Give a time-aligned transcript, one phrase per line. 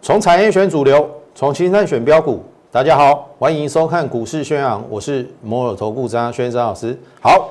[0.00, 2.42] 从产业选主流，从青山选标股。
[2.70, 6.98] 大家好，欢迎收看股市宣扬，我是摩尔投顾张轩张老师。
[7.20, 7.50] 好，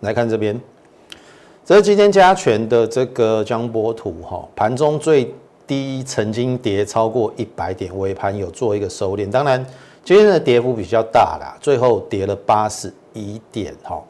[0.00, 0.58] 来看这边，
[1.66, 5.34] 这是今天加权的这个江波图哈，盘中最
[5.66, 9.30] 低曾经跌超过一百点，尾盘有做一个收敛。
[9.30, 9.62] 当然，
[10.08, 14.02] 今天的跌幅比较大啦，最后跌了八十一点哈。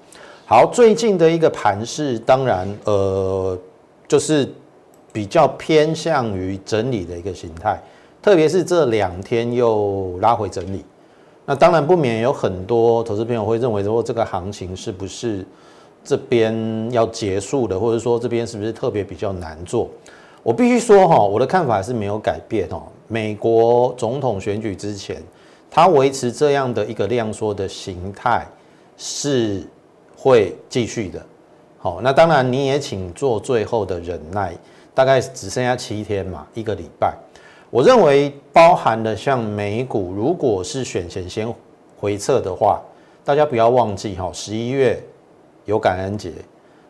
[0.46, 3.58] 好，最近的一个盘势，当然呃，
[4.06, 4.48] 就是
[5.12, 7.82] 比较偏向于整理的一个形态。
[8.22, 10.84] 特别是这两天又拉回整理，
[11.44, 15.44] 那当然不免有很多投资朋友会认为说这个行情是不是
[16.04, 19.88] 这边要结束的，或者说这边是不是特别比较难做？
[20.44, 22.82] 我必须说哈，我的看法是没有改变哦。
[23.08, 25.20] 美国总统选举之前，
[25.70, 28.46] 它维持这样的一个量缩的形态
[28.96, 29.62] 是
[30.16, 31.24] 会继续的。
[31.78, 34.52] 好，那当然你也请做最后的忍耐，
[34.94, 37.14] 大概只剩下七天嘛，一个礼拜。
[37.70, 41.46] 我认为包含了像美股，如果是选前先
[42.00, 42.80] 回撤的话，
[43.24, 45.00] 大家不要忘记哈，十一月
[45.66, 46.32] 有感恩节，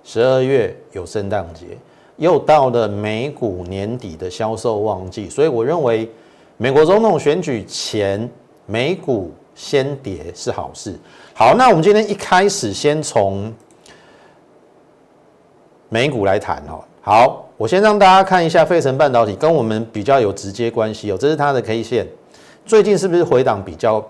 [0.05, 1.67] 十二月有圣诞节，
[2.17, 6.09] 又到了美股年底的销售旺季，所以我认为
[6.57, 8.31] 美国总统选举前
[8.69, 10.95] 美股先跌是好事。
[11.35, 13.53] 好，那我们今天一开始先从
[15.89, 16.85] 美股来谈哦。
[17.01, 17.45] 好。
[17.59, 22.07] 我先让大家看一下费城半导体跟我们比较有直接关系哦，这是它的 K 线，
[22.65, 24.01] 最近是不是回档比较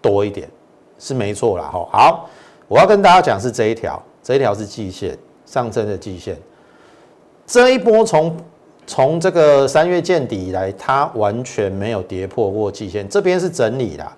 [0.00, 0.48] 多一点？
[0.96, 1.88] 是没错啦哈。
[1.90, 2.30] 好，
[2.68, 6.36] 我要跟大家讲是这一条，这一条是季线上升的季线，
[7.44, 8.36] 这一波从
[8.88, 14.16] 从这个三月见底以来，它完全没有跌破过季线，这边是整理啦。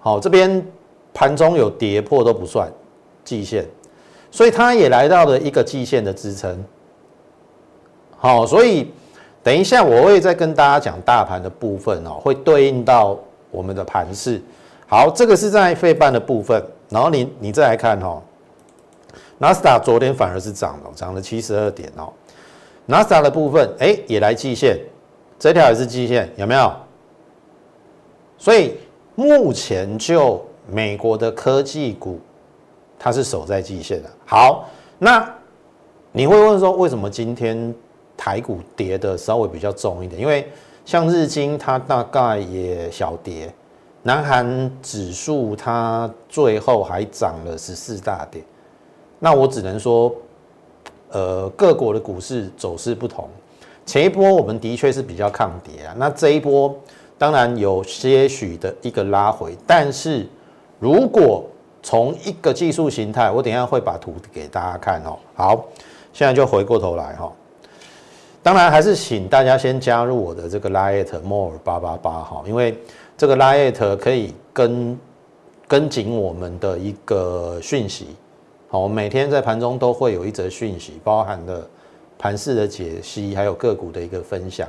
[0.00, 0.66] 好，这边
[1.12, 2.72] 盘中有跌破都不算
[3.22, 3.66] 季线，
[4.30, 6.64] 所以它也来到了一个季线的支撑。
[8.16, 8.90] 好，所以
[9.42, 13.18] 等一下我会再跟大家讲大盘的部分哦，会对应到
[13.50, 14.40] 我们的盘势。
[14.88, 18.22] 好，这个是在费半的部分，然后你你再来看哈，
[19.36, 22.10] 纳斯达昨天反而是涨了，涨了七十二点哦。
[22.88, 24.78] NASA 的部分，哎，也来季线，
[25.38, 26.72] 这条也是季线，有没有？
[28.38, 28.74] 所以
[29.14, 32.20] 目前就美国的科技股，
[32.98, 34.10] 它是守在季线的。
[34.26, 35.28] 好，那
[36.12, 37.74] 你会问说，为什么今天？
[38.14, 40.46] 台股跌的稍微比较重一点，因为
[40.84, 43.52] 像日经它大概也小跌，
[44.02, 48.44] 南韩指数它最后还涨了十四大点。
[49.18, 50.14] 那我只能说，
[51.12, 53.28] 呃，各国的股市走势不同。
[53.84, 56.74] 前一波我们的确是比较抗跌啊，那这一波
[57.18, 60.26] 当然有些许的一个拉回，但是
[60.78, 61.44] 如果
[61.82, 65.18] 从一个技术形态，我等下会把图给大家看哦。
[65.34, 65.64] 好，
[66.12, 67.30] 现在就回过头来哈。
[68.42, 72.76] 当然，还是请大家先加入我的这个 lietmore 八八八哈，因为
[73.18, 74.98] 这个 liet 可以跟
[75.68, 78.06] 跟紧我们的一个讯息。
[78.72, 81.68] 好，我每天在盘中都会有一则讯息，包含了
[82.18, 84.66] 盘势的解析，还有个股的一个分享。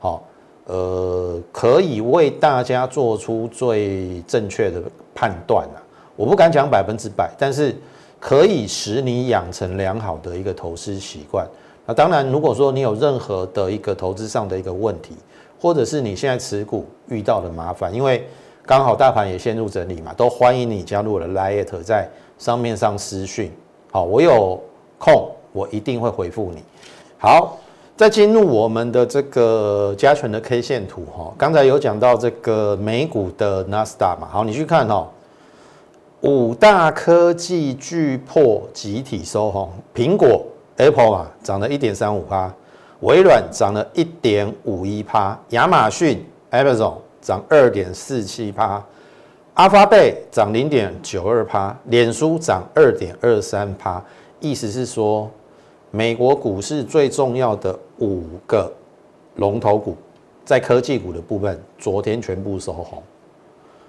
[0.00, 0.24] 好，
[0.64, 4.82] 呃，可以为大家做出最正确的
[5.14, 5.78] 判断啊。
[6.16, 7.72] 我不敢讲百分之百，但是
[8.18, 11.46] 可以使你养成良好的一个投资习惯。
[11.86, 15.14] 那当然，如果说你有任何的一个投资上的一个问题，
[15.60, 18.26] 或者是你现在持股遇到的麻烦，因为
[18.64, 23.52] 刚好大盘也陷入整理嘛，都欢迎你加入我的 Lite，在上面上私讯。
[23.90, 24.60] 好，我有
[24.98, 26.62] 空我一定会回复你。
[27.18, 27.58] 好，
[27.96, 35.08] 再进入我们的这个加权的 K 线图哈，刚才有讲到这个美股的 Nasdaq 嘛，好，你去看哦，
[36.20, 40.44] 五大科技巨破集体收红，苹果。
[40.78, 42.52] Apple 啊，涨了一点三五趴，
[43.00, 48.84] 微软涨了一点五一趴，亚马逊 Amazon 涨二点四七趴，
[49.56, 54.02] 阿发贝涨零点九二趴，脸书涨二点二三趴。
[54.38, 55.30] 意思是说，
[55.90, 58.70] 美国股市最重要的五个
[59.36, 59.96] 龙头股，
[60.44, 63.02] 在科技股的部分，昨天全部收红。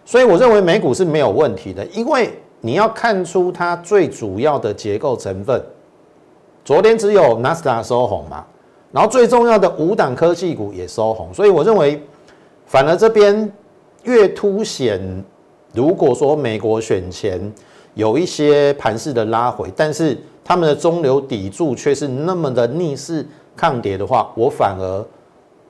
[0.06, 2.32] 所以我认为美股是没有问题的，因为
[2.62, 5.62] 你要看出它最主要的结构成分。
[6.64, 8.46] 昨天只有纳斯达收红嘛，
[8.94, 12.02] 然后最重要的五档科技股也收红，所以我认为
[12.66, 13.52] 反而这边
[14.04, 15.02] 越凸显，
[15.78, 17.40] 如果说美国选前
[17.94, 23.24] 有一些盘势的拉回，但是他们的中流砥柱却是那么的逆势
[23.56, 25.06] 抗跌的话，我反而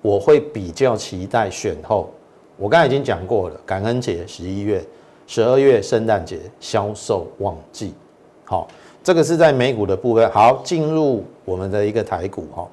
[0.02, 2.10] 我会比较期待选后。
[2.56, 4.82] 我刚才已经讲过了，感恩节十一月，
[5.28, 7.94] 十二月圣诞节销售旺季。
[8.46, 8.66] 好，
[9.04, 10.32] 这个是在美股的部分。
[10.32, 12.66] 好，进入我们的一个台股哈。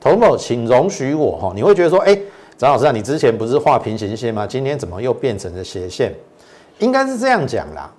[0.00, 2.16] 童某，请容许我哈，你会觉得说，哎，
[2.56, 4.46] 张老师啊，你之前不是画平行线吗？
[4.46, 6.14] 今天怎么又变成了斜线？
[6.78, 7.90] 应该是这样讲啦。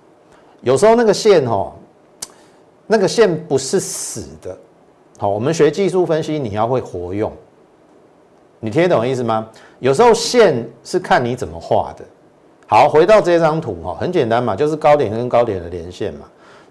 [0.60, 1.72] 有时候那个线哦，
[2.86, 4.56] 那个线不是死的。
[5.18, 7.32] 好，我们学技术分析，你要会活用。
[8.60, 9.48] 你听懂意思吗？
[9.78, 12.04] 有时候线是看你怎么画的。
[12.66, 16.26] 好，回到这张图哈，很简单嘛，就是高点跟高点的连线嘛。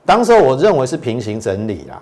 [0.05, 2.01] 当时我认为是平行整理啦，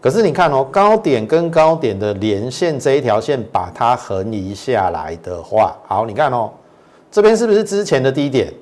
[0.00, 6.50] 可是你看哦，高点跟高点的连线这一条线把它横移下来的话，好，你看哦，
[7.10, 8.52] 这边是不是之前的低点？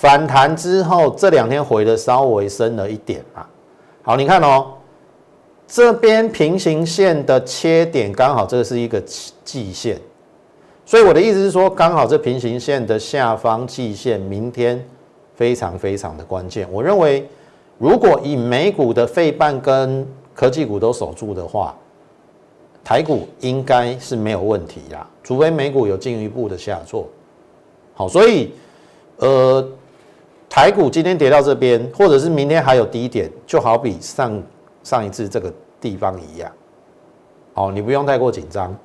[0.00, 3.44] 反弹之后这两天回的稍微深了一点嘛。
[4.02, 4.68] 好，你看哦，
[5.66, 8.98] 这边平行线的切点刚好这是一个
[9.44, 10.00] 季线，
[10.86, 14.82] 所以我的意思是说，刚好这平行线的下方季线明天。
[15.34, 17.26] 非常非常的关键，我认为，
[17.78, 21.74] 如果以美股的费半跟科技股都守住的话，
[22.84, 27.08] 台股应该是没有问题啦，除非美股有进一步的下挫。
[27.94, 28.52] 好，所以，
[29.16, 29.66] 呃，
[30.50, 34.42] 台股今天跌到这边，或者是明天还有低点，就好比上
[34.82, 35.50] 上一次这个
[35.80, 36.50] 地方一样。
[37.54, 38.76] 好，你不用太过紧张，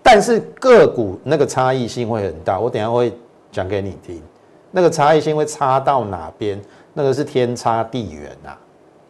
[0.00, 3.12] 但是个股那个差异性会很大，我等下会
[3.50, 4.22] 讲给你听。
[4.70, 6.62] 那个差异性会差到哪边？
[6.94, 8.50] 那个是天差地远呐。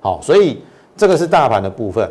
[0.00, 0.62] 好，所以
[0.97, 2.11] 这个是大盘的部分。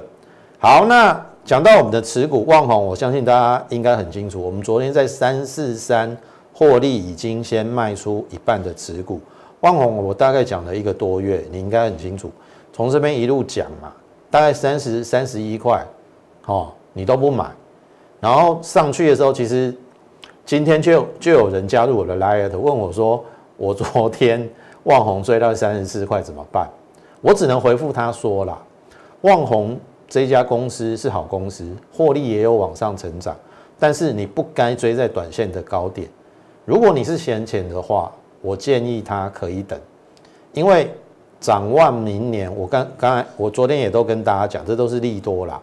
[0.59, 4.39] 好，那讲到我们的持股旺宏，我相信大家应该很清楚。
[4.39, 6.15] 我们昨天在三四三
[6.53, 9.19] 获利已经先卖出一半的持股。
[9.61, 12.29] 旺宏我大概讲了一个多月，你应该很清楚。
[12.71, 13.91] 从这边一路讲嘛，
[14.29, 15.83] 大概三十三十一块，
[16.45, 17.49] 哦，你都不买。
[18.19, 19.75] 然后上去的时候，其实
[20.45, 23.23] 今天就就有人加入我的 Light 问我说。
[23.57, 24.49] 我昨天
[24.85, 26.67] 望红追到三十四块怎么办？
[27.21, 28.57] 我只能回复他说啦，
[29.21, 33.35] 望红这家公司是好公司，获利也有往上成长，
[33.77, 36.09] 但是你不该追在短线的高点。
[36.65, 39.79] 如果你是闲钱的话，我建议他可以等，
[40.53, 40.89] 因为
[41.39, 45.61] 展望明年，我刚刚才我昨天也都跟大家讲，这都是利多啦。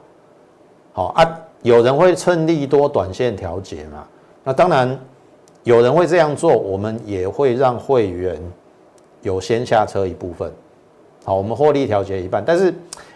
[0.93, 4.07] 好啊，有人会趁利多短线调节嘛？
[4.45, 4.99] 那当然。
[5.65, 8.41] 有人会这样做，我们也会让会员
[9.21, 10.51] 有先下车一部分。
[11.25, 12.73] 好，我们获利调节一半，但是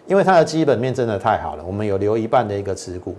[0.06, 3.14] 因为它的基本面真的太好了，我们有留一半的一个持股，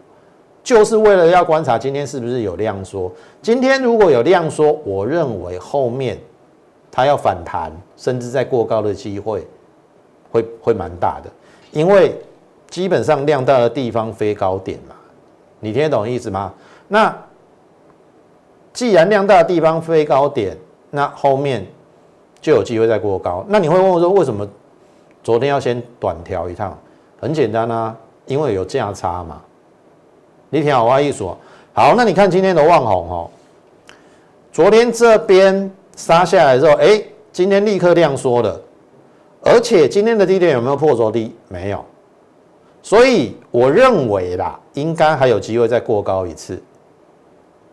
[0.62, 3.12] 就是为了要观察今天是不是有量缩。
[3.42, 6.20] 今天如果有量缩，我认为后面
[6.94, 9.46] 它要反弹，甚至在过高的机会
[10.32, 11.30] 会会蛮大的，
[11.72, 12.16] 因为
[12.70, 14.96] 基本上量大的地方飞高点嘛，
[15.60, 16.54] 你听得懂意思吗？
[16.88, 17.14] 那。
[18.74, 20.58] 既然量大的地方飞高点，
[20.90, 21.64] 那后面
[22.42, 23.46] 就有机会再过高。
[23.48, 24.48] 那你会问我说，为什么
[25.22, 26.76] 昨天要先短调一趟？
[27.22, 27.96] 很简单啊，
[28.26, 29.40] 因为有价差嘛。
[30.50, 31.38] 你听好话一说，
[31.72, 33.30] 好，那你看今天的旺红哦，
[34.52, 37.02] 昨天这边杀下来之后，哎，
[37.32, 38.62] 今天立刻量缩了，
[39.42, 41.36] 而且今天的低点有没有破昨低？
[41.48, 41.84] 没有，
[42.82, 46.62] 所以我认为啦，应该还有机会再过高一次。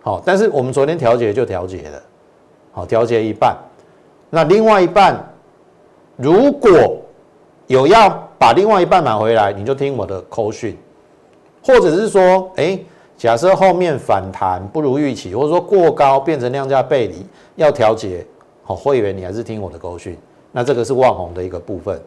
[0.02, 2.02] 好，但是我们昨天调节就调节了，
[2.72, 3.56] 好，调节一半，
[4.30, 5.22] 那另外一半
[6.16, 6.98] 如果
[7.66, 8.08] 有要
[8.38, 10.76] 把另外一半买回来，你就听我的口讯，
[11.62, 12.78] 或者是说，哎，
[13.20, 17.16] 假设后面反弹不如预期，或者说过高变成量价背离
[17.54, 18.26] 要调节，
[18.62, 20.16] 好，会员你还是听我的勾讯，
[20.52, 22.00] 那这个是万红的一个部分，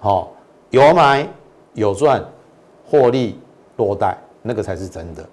[0.00, 0.32] 好，
[0.70, 1.24] 有买
[1.74, 2.20] 有赚，
[2.84, 3.38] 获利
[3.76, 5.24] 多带，那个才是真的，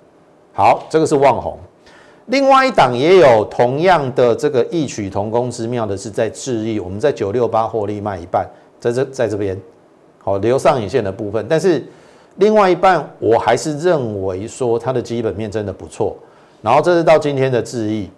[0.53, 1.57] 好，这个是万红。
[2.27, 8.47] 另外一档也有同样的这个异曲同工之妙的是在智易，我们在九六八获利卖一半，
[8.79, 9.59] 在这在这边
[10.19, 11.83] 好留上影线的部分，但是
[12.37, 16.15] 另外一半我还是认为说它的基本面真的不错。
[16.61, 18.09] 然后这是到今天的智易，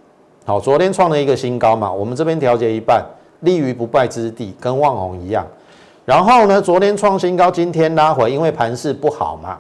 [0.45, 3.05] 好，昨天创了一个新高嘛，我们这边调节一半，
[3.41, 5.45] 立于不败之地，跟旺宏一样。
[6.05, 9.59] 然后呢，昨天创新高，今天拉回，因为盘势不好嘛。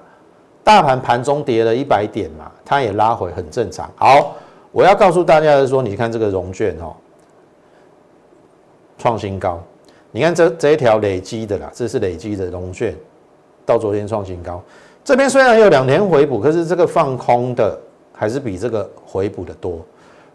[0.63, 3.89] 大盘盘中跌了一百点嘛，它也拉回，很正常。
[3.95, 4.35] 好，
[4.71, 6.95] 我要告诉大家的是说，你看这个融券哦，
[8.97, 9.59] 创新高。
[10.11, 12.95] 你看这这一条累积的啦，这是累积的融券，
[13.69, 14.59] 到昨天创新高。
[15.03, 17.79] 这边虽然有两天回补，可是这个放空的
[18.11, 19.79] 还是比这个回补的多。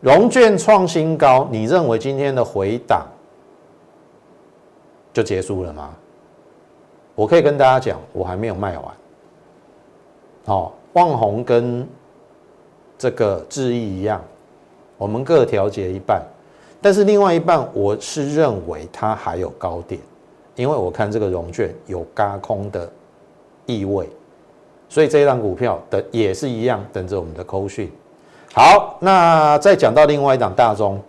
[0.00, 3.04] 融券创新高，你认为今天的回档
[5.12, 5.90] 就结束了吗？
[7.16, 8.84] 我可以跟大家讲，我还没有卖完。
[10.46, 11.84] 好，旺宏跟
[12.96, 14.22] 这个智毅一样，
[14.96, 16.22] 我们各调节一半。
[16.80, 20.00] 但是另外一半我是认为它还有高点，
[20.54, 22.90] 因为我看这个融券有嘎空的
[23.66, 24.08] 意味，
[24.88, 27.90] 所以这一档股票的也是一样，等着我们的扣讯。
[28.52, 31.00] 好，那再讲到另外一档大中，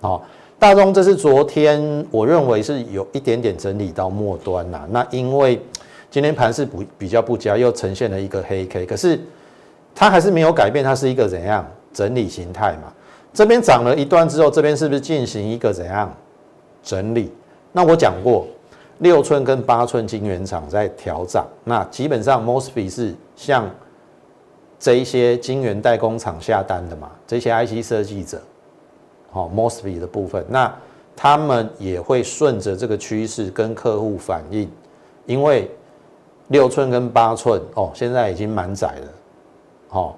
[0.00, 0.22] 好，
[0.58, 4.86] 大中这是昨天我认为是有一点点整理到末端啦。
[4.90, 5.60] 那因为
[6.10, 9.20] 今天盘是不比较不佳，又呈现了一个黑 K，可是
[9.94, 12.92] 它还是没有改变，它是一个怎样整理形态嘛？
[13.34, 16.14] 这边涨了一段之后，这边是不是进行一个怎样
[16.82, 17.32] 整理？
[17.72, 18.46] 那我讲过，
[19.02, 23.68] 六寸跟八寸晶圆厂在调涨，那基本上 mosfet 是向
[24.78, 27.10] 这一些晶圆代工厂下单的嘛？
[27.26, 28.40] 这些 IC 设计者，
[29.32, 30.72] 好 mosfet 的部分，那
[31.16, 34.70] 他们也会顺着这个趋势跟客户反映，
[35.26, 35.68] 因为
[36.46, 39.08] 六寸跟八寸哦，现在已经满载了，
[39.90, 40.14] 哦，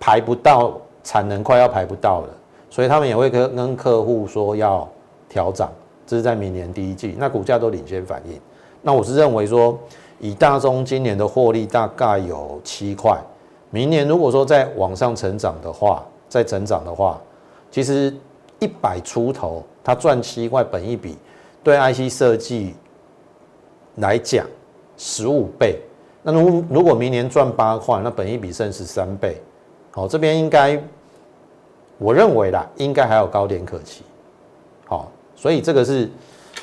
[0.00, 2.28] 排不到产能，快要排不到了。
[2.68, 4.88] 所以他们也会跟跟客户说要
[5.28, 5.70] 调涨，
[6.06, 8.38] 这是在明年第一季，那股价都领先反应。
[8.82, 9.78] 那我是认为说，
[10.20, 13.18] 以大中今年的获利大概有七块，
[13.70, 17.20] 明年如果说再往上成长的话，再成长的话，
[17.70, 18.14] 其实
[18.58, 21.16] 一百出头，它赚七块，本一比
[21.62, 22.74] 对 IC 设计
[23.96, 24.46] 来讲
[24.96, 25.78] 十五倍，
[26.22, 29.40] 那如如果明年赚八块，那本一比剩十三倍，
[29.90, 30.82] 好，这边应该。
[31.96, 34.02] 我认为啦，应该还有高点可期，
[34.84, 36.10] 好，所以这个是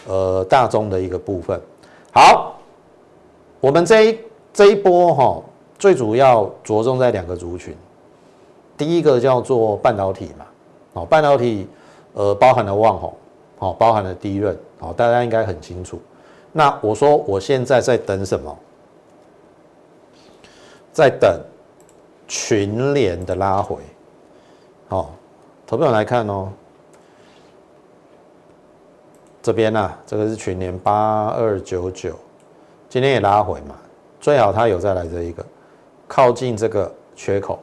[0.08, 1.60] 呃大中的一个部分。
[2.14, 2.56] 好，
[3.60, 4.20] 我们这一
[4.54, 5.42] 这一波哈，
[5.78, 7.76] 最主要着重在两个族群，
[8.78, 10.46] 第一个叫做半导体嘛，
[10.94, 11.68] 哦，半导体
[12.14, 13.14] 呃包含了旺宏，
[13.58, 16.00] 好，包含了低润，好，大家应该很清楚。
[16.52, 18.58] 那我说我现在在等什么？
[20.92, 21.40] 在等
[22.28, 23.78] 群联的拉回，
[24.88, 25.12] 好。
[25.66, 26.52] 投票来看哦，
[29.42, 32.16] 这边呢，这个是群年八二九九，
[32.88, 33.76] 今天也拉回嘛，
[34.20, 35.44] 最好它有再来这一个
[36.08, 37.60] 靠近这个缺口，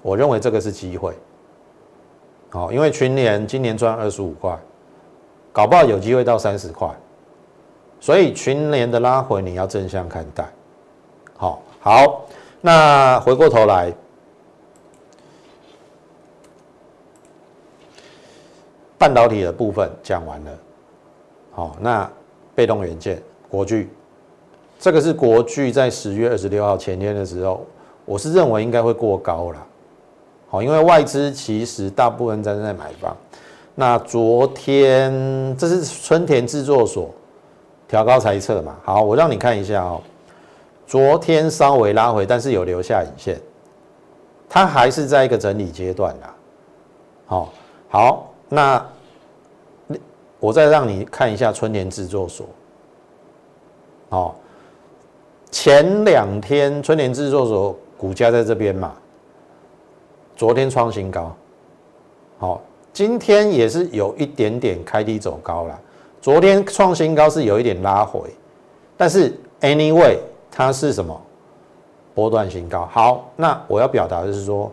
[0.00, 1.12] 我认为这个是机会，
[2.50, 4.58] 好，因为群年今年赚二十五块，
[5.52, 6.88] 搞不好有机会到三十块，
[8.00, 10.48] 所以群年的拉回你要正向看待，
[11.36, 12.24] 好，好，
[12.60, 13.92] 那回过头来。
[18.98, 20.50] 半导体的部分讲完了，
[21.52, 22.10] 好，那
[22.52, 23.88] 被动元件国巨，
[24.80, 27.64] 这个是国巨在十月二十六号前天的时候，
[28.04, 29.66] 我是认为应该会过高了，
[30.48, 33.16] 好，因为外资其实大部分在在买方。
[33.76, 37.08] 那昨天这是春田制作所
[37.86, 38.74] 调高猜测嘛？
[38.82, 40.00] 好，我让你看一下哦，
[40.88, 43.40] 昨天稍微拉回，但是有留下影线，
[44.48, 46.34] 它还是在一个整理阶段啦。
[47.26, 47.52] 好，
[47.88, 48.24] 好。
[48.50, 48.86] 那，
[50.40, 52.46] 我再让你看一下春田制作所，
[54.08, 54.34] 哦，
[55.50, 58.94] 前两天春田制作所股价在这边嘛，
[60.34, 61.36] 昨天创新高，
[62.38, 62.62] 好，
[62.92, 65.78] 今天也是有一点点开低走高了，
[66.22, 68.30] 昨天创新高是有一点拉回，
[68.96, 70.16] 但是 anyway
[70.50, 71.20] 它是什么
[72.14, 72.86] 波段新高？
[72.90, 74.72] 好，那我要表达的是说。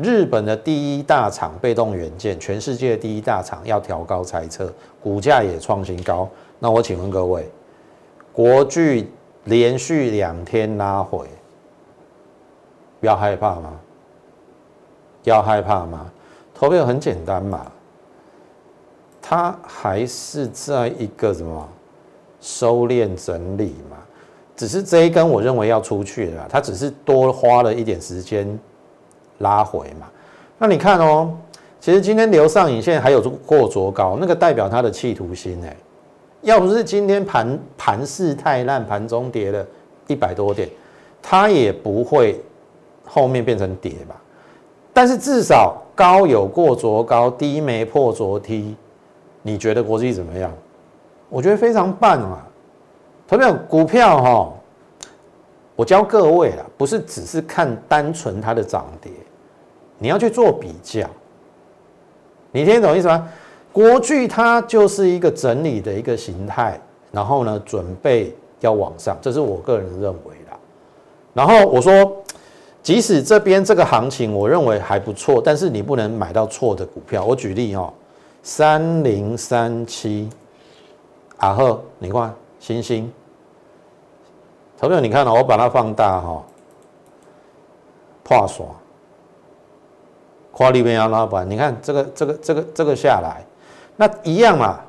[0.00, 4.72] 日本的第一大厂被动元件，全世界第一大厂要调高猜测，
[5.02, 6.26] 股价也创新高。
[6.58, 7.50] 那我请问各位，
[8.32, 9.10] 国巨
[9.44, 11.26] 连续两天拉回，
[13.00, 13.78] 要害怕吗？
[15.24, 16.10] 要害怕吗？
[16.54, 17.70] 投票很简单嘛，
[19.20, 21.68] 它还是在一个什么
[22.40, 23.98] 收敛整理嘛，
[24.56, 28.58] 只是这一根我认为要出去了，它只是多花了一点时间。
[29.38, 30.08] 拉回嘛，
[30.58, 31.32] 那你看哦，
[31.80, 35.76] 其实今天留上影线还有过卓高，那个代表它的企图心哎，
[36.42, 39.66] 要不是今天盘盘势太烂，盘中跌了
[40.06, 40.68] 一百多点，
[41.20, 42.40] 它也不会
[43.04, 44.14] 后面变成跌吧。
[44.92, 48.76] 但是至少高有过卓高，低没破卓低，
[49.42, 50.52] 你觉得国际怎么样？
[51.28, 52.46] 我觉得非常棒啊！
[53.26, 54.52] 投票股票哈，
[55.74, 59.10] 我教各位啦，不是只是看单纯它的涨跌。
[60.02, 61.08] 你要去做比较，
[62.50, 63.28] 你听懂意思吗？
[63.72, 66.78] 国巨它就是一个整理的一个形态，
[67.12, 70.58] 然后呢，准备要往上，这是我个人认为的。
[71.32, 72.16] 然后我说，
[72.82, 77.24] 即使这边这个行情我认为还不错，但是你不能买到错的股票。
[77.24, 77.94] 我举例哦，
[78.42, 80.28] 三零三七，
[81.36, 83.10] 阿赫，你看星星，
[84.76, 86.42] 投票你看了，我把它放大哈，
[88.24, 88.68] 破爽。
[90.52, 93.42] 跨里边要拉板，你看这个这个这个这个下来，
[93.96, 94.80] 那一样嘛，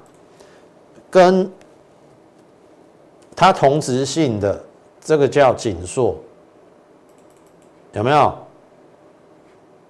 [1.10, 1.50] 跟
[3.36, 4.63] 它同质性的
[5.01, 6.15] 这个叫紧缩，
[7.93, 8.38] 有没有？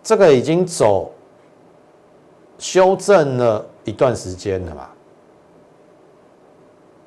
[0.03, 1.11] 这个已经走
[2.59, 4.89] 修正了一段时间了嘛？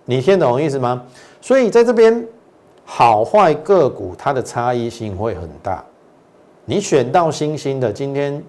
[0.05, 1.05] 你听懂意思吗？
[1.41, 2.27] 所以在这边
[2.85, 5.85] 好坏个股它的差异性会很大。
[6.65, 8.43] 你选到新兴的，今天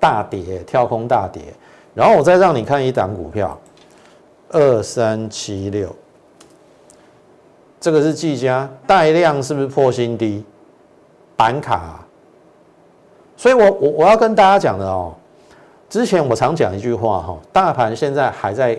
[0.00, 1.42] 大跌跳空大跌，
[1.94, 3.56] 然后我再让你看一档股票，
[4.48, 5.94] 二三七六，
[7.78, 10.44] 这个是技嘉带量是不是破新低？
[11.36, 12.04] 板卡，
[13.36, 15.14] 所以我我我要跟大家讲的哦，
[15.88, 18.76] 之前我常讲一句话哈，大盘现在还在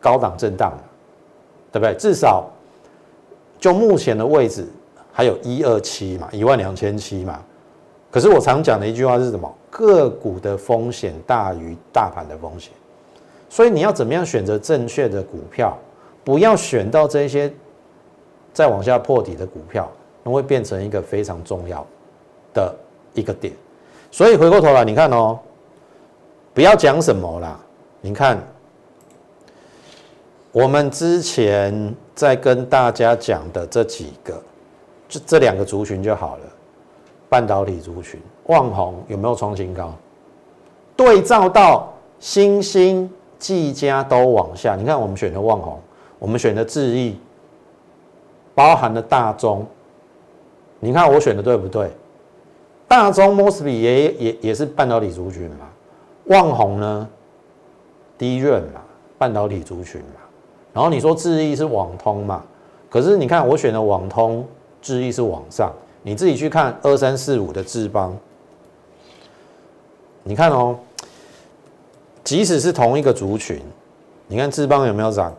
[0.00, 0.72] 高档震荡，
[1.70, 1.94] 对不对？
[1.94, 2.44] 至少
[3.60, 4.66] 就目前的位置。
[5.16, 7.40] 还有一二七嘛，一万两千七嘛。
[8.14, 9.52] 可是我常讲的一句话是什么？
[9.68, 12.72] 个股的风险大于大盘的风险，
[13.50, 15.76] 所以你要怎么样选择正确的股票？
[16.22, 17.52] 不要选到这些
[18.52, 19.90] 再往下破底的股票，
[20.22, 21.84] 那会变成一个非常重要
[22.52, 22.72] 的
[23.14, 23.52] 一个点。
[24.12, 25.36] 所以回过头来，你看哦，
[26.54, 27.58] 不要讲什么啦。
[28.00, 28.38] 你看，
[30.52, 34.40] 我们之前在跟大家讲的这几个。
[35.08, 36.44] 就这两个族群就好了，
[37.28, 39.92] 半导体族群，旺宏有没有创新高？
[40.96, 45.78] 对照到新兴、技嘉都往下，你看我们选的旺宏，
[46.18, 47.18] 我们选的智毅，
[48.54, 49.66] 包含了大中，
[50.80, 51.90] 你看我选的对不对？
[52.86, 55.68] 大中 Mosby 也也也是半导体族群嘛，
[56.26, 57.08] 旺宏呢，
[58.16, 58.80] 低润嘛，
[59.18, 60.20] 半导体族群嘛，
[60.72, 62.44] 然后你说智毅是网通嘛，
[62.88, 64.46] 可是你看我选的网通。
[64.84, 65.72] 智毅是往上，
[66.06, 68.14] 你自己去看二三四五的智邦，
[70.22, 70.78] 你看哦，
[72.22, 73.58] 即使是同一个族群，
[74.26, 75.34] 你看智邦有没有涨？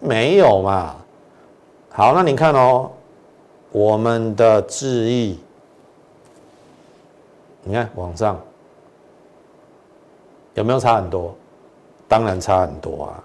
[0.00, 0.96] 没有嘛。
[1.88, 2.90] 好，那你看哦，
[3.72, 5.40] 我们的智毅，
[7.62, 8.38] 你看往上
[10.52, 11.34] 有没有差很多？
[12.06, 13.24] 当然差很多啊。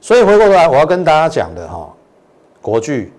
[0.00, 1.88] 所以回过头来，我要跟大家讲的哈，
[2.60, 3.12] 国巨。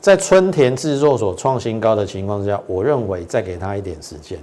[0.00, 4.38] 在春田制作所创新高的情况之下，我认为再给他一点时间，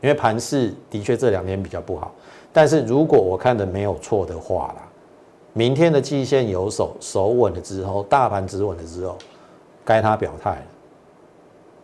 [0.00, 2.12] 因为盘市的确这两天比较不好。
[2.52, 4.82] 但是如果我看的没有错的话啦，
[5.52, 9.16] 明天的季线有手手稳了之后，大盘止稳了之后，
[9.84, 10.62] 该他表态了。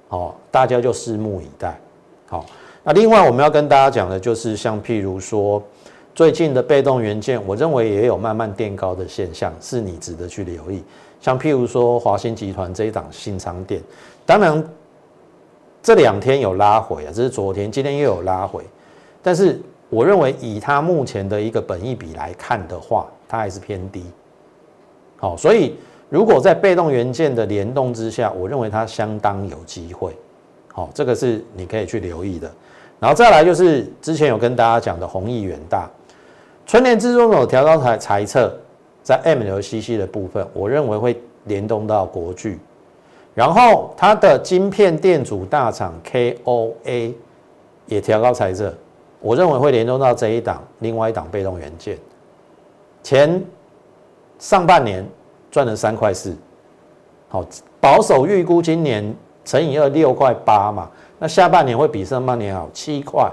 [0.09, 1.79] 好，大家就拭目以待。
[2.27, 2.44] 好，
[2.83, 5.62] 那另外我们要跟大家讲的就是，像譬如说
[6.14, 10.83] 最近的被动元件，我认为也有慢慢垫高的现象，是你值得去留意。
[11.25, 13.83] 像譬如说华兴集团这一档新仓店，
[14.27, 14.63] 当然
[15.83, 18.63] 这两天有拉回啊，这是昨天，今天又有拉回，
[19.23, 19.59] 但是
[19.89, 24.05] 我认为以它目前的一个本益比来看的话，它还是偏低。
[25.17, 25.79] 好，所以
[26.11, 30.15] 如果在被动元件的联动之下，我认为它相当有机会。
[30.75, 32.53] 好，这个是你可以去留意的。
[33.01, 35.89] 然后再来就是之前有跟大家讲的弘毅远大，
[36.67, 38.55] 春年之中有调高财财测。
[39.05, 42.59] 在 MLCC 的部分，我认为会联动到国巨，
[43.35, 47.12] 然后它的晶片电阻大厂 KOA
[47.85, 48.73] 也调高财测，
[49.21, 51.99] 我认为会联动到这一档，另外一档被动元件，
[53.03, 53.45] 前
[54.38, 55.07] 上半年
[55.51, 56.35] 赚了三块四，
[57.29, 57.45] 好
[57.79, 59.14] 保守预估今年
[59.45, 63.31] 乘以二六块八嘛，那下半年会比上半年好七块，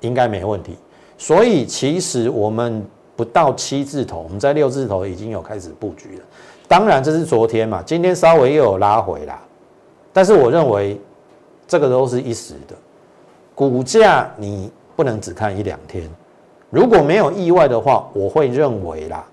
[0.00, 0.78] 应该没问题，
[1.18, 2.82] 所以其实我们。
[3.16, 6.24] 不到七字头，我们在六字头已经有开始布局了。
[6.66, 9.40] 当然，这是昨天嘛，今天稍微又有拉回啦。
[10.12, 11.00] 但是我认为
[11.68, 12.74] 这个都是一时的，
[13.54, 16.10] 股价你不能只看一两天。
[16.70, 19.24] 如果没有意外的话，我会认为啦，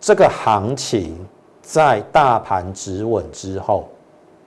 [0.00, 1.16] 这个行情
[1.60, 3.88] 在大盘止稳之后，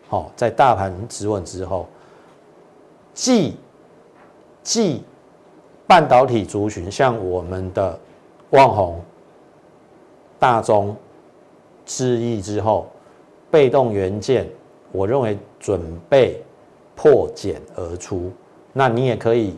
[0.10, 1.88] 好，在大盘止稳之后，
[3.14, 3.56] 即，
[4.64, 5.04] 即
[5.88, 7.98] 半导体族群，像我们的。
[8.56, 9.02] 旺宏、
[10.40, 10.96] 大中、
[11.86, 12.88] 智毅之后，
[13.52, 14.48] 被动元件，
[14.94, 16.42] 我认为准备
[16.96, 18.32] 破茧而出。
[18.72, 19.56] 那你也可以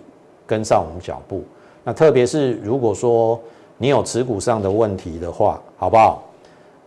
[0.48, 1.44] 跟上我们脚步。
[1.84, 3.40] 那特别是如果说
[3.78, 6.24] 你有持股上的问题的话，好不好？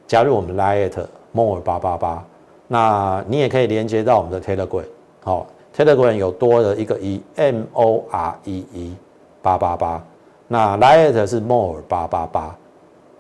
[0.08, 2.24] 加入我们 Lite More 八八八。
[2.66, 4.84] 那你也可以连接到我们的 Telegram。
[5.22, 5.46] 好
[5.76, 8.96] ，Telegram 有多了一个 E M O R E E
[9.40, 10.04] 八八八。
[10.52, 12.56] 那 Lite 是 More 八八八，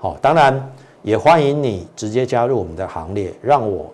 [0.00, 0.68] 好，当然
[1.02, 3.88] 也欢迎你直接加入我们的行列，让我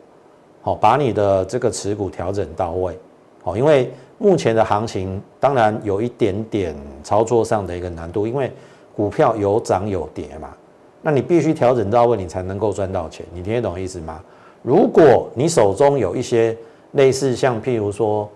[0.63, 2.99] 好，把你的这个持股调整到位，
[3.43, 8.51] 好，因为目前的行情当然有一点点操作上的一个难度，因为
[8.97, 10.49] 股票有涨有跌嘛，
[11.03, 14.19] 那你必须调整到位，你才能够赚到钱，你听得懂意思吗？
[14.63, 16.57] 如果你手中有一些
[16.93, 18.27] 类似像譬如说，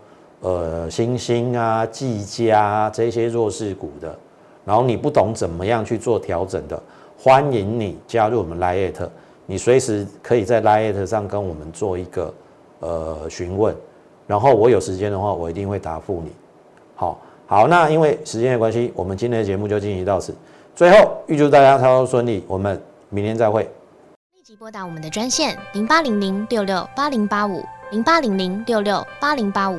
[0.42, 4.14] 呃，星星啊、技嘉这些弱势股的，
[4.64, 6.80] 然后你不懂怎么样去做调整的，
[7.18, 9.08] 欢迎你加入我们 Lite，
[9.46, 12.34] 你随时可以在 Lite 上跟我们做一个
[12.80, 13.74] 呃询问，
[14.26, 16.32] 然后我有时间的话，我一定会答复你。
[16.94, 20.34] 好，好，那因为时间的关系，我们今天的节目就进行到此。
[20.76, 23.62] 最后，预祝大家操作顺利，我们明天再会。
[24.34, 29.78] 立即拨打我们的专线零八零零六六八零八五零八零零六六八零八五